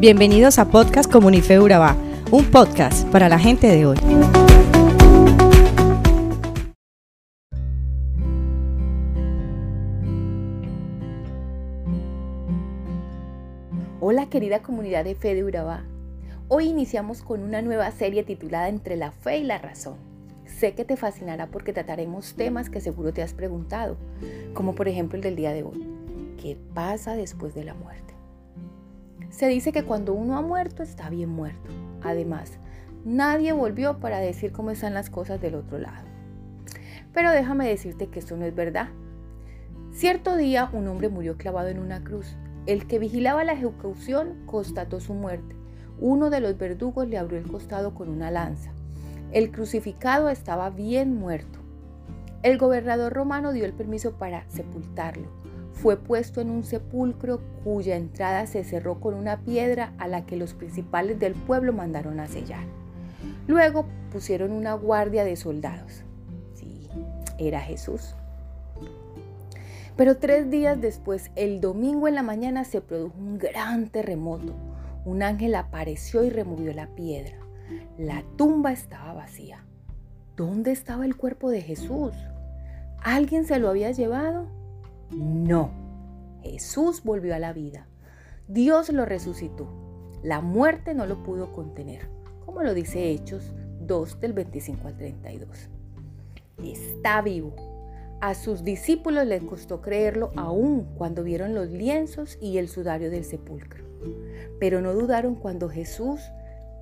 [0.00, 1.94] Bienvenidos a Podcast Comunife Urabá,
[2.30, 3.98] un podcast para la gente de hoy.
[14.00, 15.84] Hola querida comunidad de fe de Urabá.
[16.48, 19.96] Hoy iniciamos con una nueva serie titulada Entre la fe y la razón.
[20.46, 23.98] Sé que te fascinará porque trataremos temas que seguro te has preguntado,
[24.54, 25.86] como por ejemplo el del día de hoy.
[26.40, 28.19] ¿Qué pasa después de la muerte?
[29.30, 31.70] Se dice que cuando uno ha muerto está bien muerto.
[32.02, 32.58] Además,
[33.04, 36.04] nadie volvió para decir cómo están las cosas del otro lado.
[37.14, 38.88] Pero déjame decirte que eso no es verdad.
[39.92, 42.36] Cierto día un hombre murió clavado en una cruz.
[42.66, 45.54] El que vigilaba la ejecución constató su muerte.
[46.00, 48.72] Uno de los verdugos le abrió el costado con una lanza.
[49.32, 51.60] El crucificado estaba bien muerto.
[52.42, 55.39] El gobernador romano dio el permiso para sepultarlo
[55.82, 60.36] fue puesto en un sepulcro cuya entrada se cerró con una piedra a la que
[60.36, 62.64] los principales del pueblo mandaron a sellar.
[63.46, 66.04] Luego pusieron una guardia de soldados.
[66.54, 66.88] Sí,
[67.38, 68.14] era Jesús.
[69.96, 74.54] Pero tres días después, el domingo en la mañana, se produjo un gran terremoto.
[75.06, 77.36] Un ángel apareció y removió la piedra.
[77.98, 79.64] La tumba estaba vacía.
[80.36, 82.12] ¿Dónde estaba el cuerpo de Jesús?
[83.02, 84.59] ¿Alguien se lo había llevado?
[85.10, 85.70] No,
[86.42, 87.86] Jesús volvió a la vida.
[88.46, 89.68] Dios lo resucitó.
[90.22, 92.08] La muerte no lo pudo contener,
[92.44, 95.68] como lo dice Hechos 2 del 25 al 32.
[96.62, 97.54] Está vivo.
[98.20, 103.24] A sus discípulos les costó creerlo aún cuando vieron los lienzos y el sudario del
[103.24, 103.84] sepulcro.
[104.58, 106.20] Pero no dudaron cuando Jesús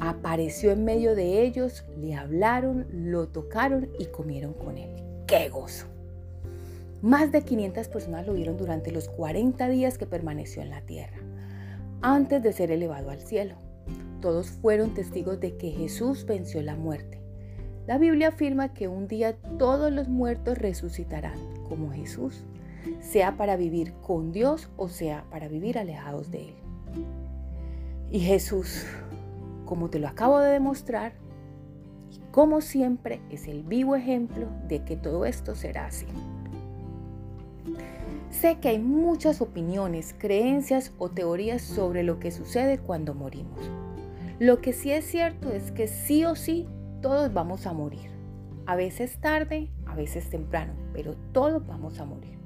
[0.00, 4.90] apareció en medio de ellos, le hablaron, lo tocaron y comieron con él.
[5.26, 5.95] ¡Qué gozo!
[7.06, 11.18] Más de 500 personas lo vieron durante los 40 días que permaneció en la tierra,
[12.02, 13.54] antes de ser elevado al cielo.
[14.20, 17.20] Todos fueron testigos de que Jesús venció la muerte.
[17.86, 22.42] La Biblia afirma que un día todos los muertos resucitarán como Jesús,
[22.98, 26.54] sea para vivir con Dios o sea para vivir alejados de Él.
[28.10, 28.84] Y Jesús,
[29.64, 31.12] como te lo acabo de demostrar,
[32.32, 36.06] como siempre es el vivo ejemplo de que todo esto será así.
[38.40, 43.58] Sé que hay muchas opiniones, creencias o teorías sobre lo que sucede cuando morimos.
[44.38, 46.68] Lo que sí es cierto es que sí o sí
[47.00, 48.10] todos vamos a morir.
[48.66, 52.36] A veces tarde, a veces temprano, pero todos vamos a morir.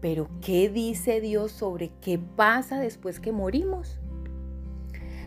[0.00, 3.98] Pero ¿qué dice Dios sobre qué pasa después que morimos?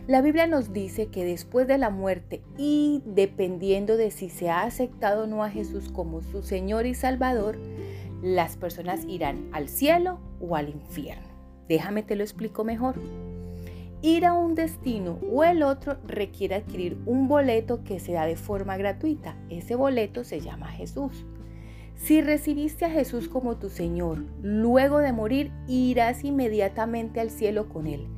[0.06, 4.62] La Biblia nos dice que después de la muerte y dependiendo de si se ha
[4.62, 7.58] aceptado o no a Jesús como su Señor y Salvador,
[8.22, 11.28] las personas irán al cielo o al infierno.
[11.68, 12.94] Déjame te lo explico mejor.
[14.00, 18.36] Ir a un destino o el otro requiere adquirir un boleto que se da de
[18.36, 19.36] forma gratuita.
[19.48, 21.24] Ese boleto se llama Jesús.
[21.94, 27.86] Si recibiste a Jesús como tu Señor, luego de morir irás inmediatamente al cielo con
[27.86, 28.08] Él.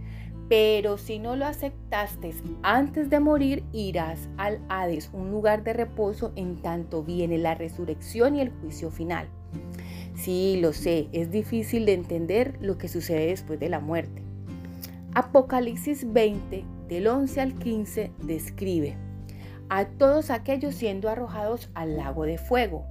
[0.48, 2.32] Pero si no lo aceptaste
[2.62, 8.36] antes de morir, irás al Hades, un lugar de reposo en tanto viene la resurrección
[8.36, 9.28] y el juicio final.
[10.14, 14.22] Sí, lo sé, es difícil de entender lo que sucede después de la muerte.
[15.14, 18.96] Apocalipsis 20, del 11 al 15, describe
[19.68, 22.86] a todos aquellos siendo arrojados al lago de fuego.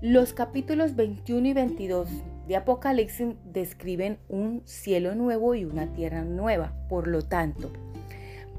[0.00, 2.08] Los capítulos 21 y 22
[2.48, 6.72] de Apocalipsis describen un cielo nuevo y una tierra nueva.
[6.88, 7.72] Por lo tanto,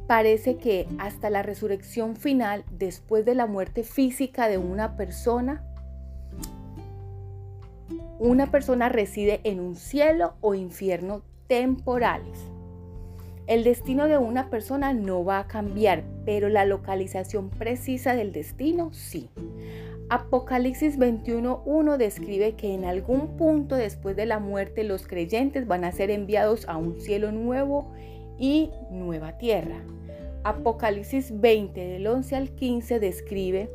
[0.07, 5.63] parece que hasta la resurrección final, después de la muerte física de una persona,
[8.19, 12.37] una persona reside en un cielo o infierno temporales.
[13.45, 18.93] El destino de una persona no va a cambiar, pero la localización precisa del destino
[18.93, 19.29] sí.
[20.09, 25.91] Apocalipsis 21.1 describe que en algún punto después de la muerte los creyentes van a
[25.91, 27.91] ser enviados a un cielo nuevo
[28.37, 29.83] y nueva tierra.
[30.43, 33.69] Apocalipsis 20 del 11 al 15 describe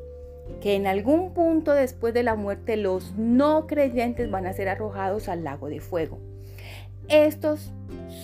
[0.61, 5.29] que en algún punto después de la muerte los no creyentes van a ser arrojados
[5.29, 6.19] al lago de fuego.
[7.09, 7.73] Estos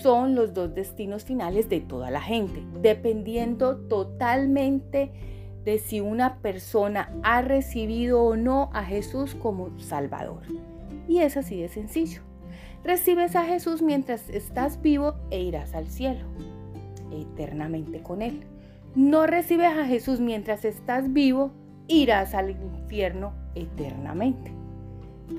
[0.02, 5.12] son los dos destinos finales de toda la gente, dependiendo totalmente
[5.64, 10.42] de si una persona ha recibido o no a Jesús como Salvador.
[11.08, 12.20] Y es así de sencillo.
[12.82, 16.26] Recibes a Jesús mientras estás vivo e irás al cielo,
[17.10, 18.42] eternamente con Él.
[18.94, 21.52] No recibes a Jesús mientras estás vivo
[21.88, 24.52] irás al infierno eternamente.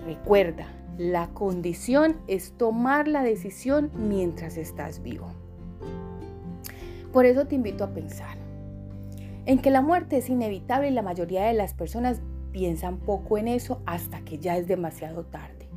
[0.06, 5.28] Recuerda, la condición es tomar la decisión mientras estás vivo.
[7.12, 8.38] Por eso te invito a pensar
[9.46, 12.22] en que la muerte es inevitable y la mayoría de las personas
[12.52, 15.70] piensan poco en eso hasta que ya es demasiado tarde.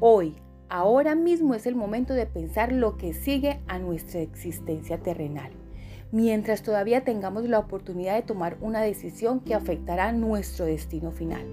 [0.00, 0.36] Hoy,
[0.68, 5.50] ahora mismo es el momento de pensar lo que sigue a nuestra existencia terrenal,
[6.12, 11.46] mientras todavía tengamos la oportunidad de tomar una decisión que afectará nuestro destino final.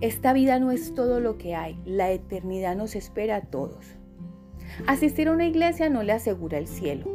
[0.00, 3.96] Esta vida no es todo lo que hay, la eternidad nos espera a todos.
[4.86, 7.06] Asistir a una iglesia no le asegura el cielo,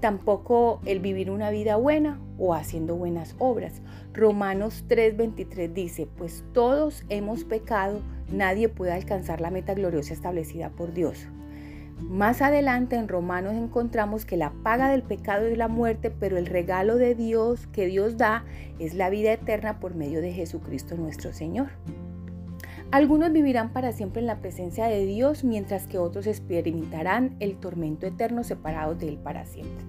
[0.00, 3.82] tampoco el vivir una vida buena o haciendo buenas obras.
[4.14, 8.00] Romanos 3:23 dice, pues todos hemos pecado,
[8.30, 11.28] nadie puede alcanzar la meta gloriosa establecida por Dios.
[12.08, 16.46] Más adelante en Romanos encontramos que la paga del pecado es la muerte, pero el
[16.46, 18.44] regalo de Dios que Dios da
[18.78, 21.68] es la vida eterna por medio de Jesucristo nuestro Señor.
[22.90, 28.06] Algunos vivirán para siempre en la presencia de Dios, mientras que otros experimentarán el tormento
[28.06, 29.82] eterno separados de Él para siempre.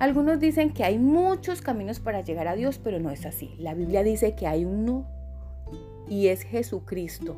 [0.00, 3.54] Algunos dicen que hay muchos caminos para llegar a Dios, pero no es así.
[3.58, 5.06] La Biblia dice que hay uno
[6.08, 7.36] y es Jesucristo.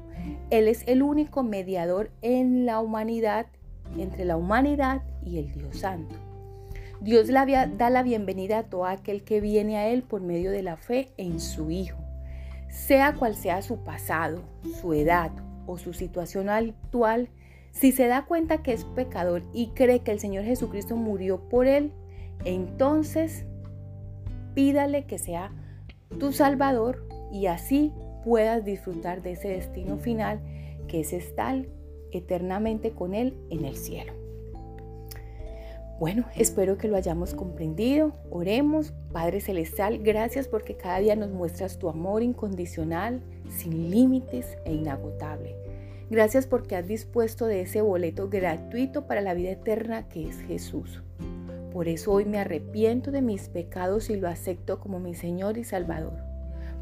[0.48, 3.46] Él es el único mediador en la humanidad,
[3.98, 6.14] entre la humanidad y el Dios Santo.
[7.00, 10.76] Dios da la bienvenida a todo aquel que viene a Él por medio de la
[10.76, 11.98] fe en su Hijo.
[12.68, 14.42] Sea cual sea su pasado,
[14.80, 15.32] su edad
[15.66, 17.28] o su situación actual,
[17.72, 21.66] si se da cuenta que es pecador y cree que el Señor Jesucristo murió por
[21.66, 21.92] él,
[22.44, 23.46] entonces
[24.54, 25.50] pídale que sea
[26.20, 27.92] tu Salvador y así
[28.24, 30.40] puedas disfrutar de ese destino final
[30.86, 31.64] que es estar
[32.12, 34.12] eternamente con Él en el cielo.
[35.98, 38.12] Bueno, espero que lo hayamos comprendido.
[38.30, 44.72] Oremos, Padre Celestial, gracias porque cada día nos muestras tu amor incondicional, sin límites e
[44.74, 45.54] inagotable.
[46.10, 51.02] Gracias porque has dispuesto de ese boleto gratuito para la vida eterna que es Jesús.
[51.72, 55.64] Por eso hoy me arrepiento de mis pecados y lo acepto como mi Señor y
[55.64, 56.18] Salvador.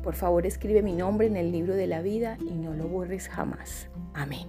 [0.03, 3.29] Por favor, escribe mi nombre en el libro de la vida y no lo borres
[3.29, 3.89] jamás.
[4.15, 4.49] Amén.